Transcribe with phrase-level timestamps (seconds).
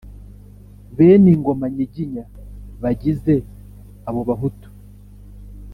[0.95, 2.23] beningoma nyiginya
[2.83, 3.33] bagize
[4.07, 4.67] abo bahutu